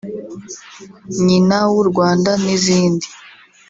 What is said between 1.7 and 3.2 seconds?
w’u Rwanda” n’izindi